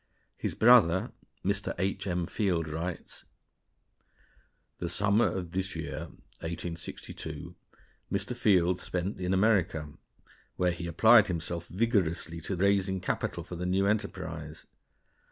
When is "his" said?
0.35-0.55